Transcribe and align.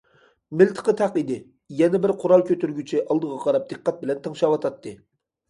مىلتىقى 0.61 0.95
تەق 1.01 1.19
ئىدى، 1.21 1.37
يەنە 1.81 1.99
بىر 2.07 2.13
قورال 2.23 2.45
كۆتۈرگۈچى 2.49 3.03
ئالدىغا 3.03 3.39
قاراپ 3.45 3.69
دىققەت 3.75 4.03
بىلەن 4.07 4.27
تىڭشاۋاتاتتى. 4.27 4.97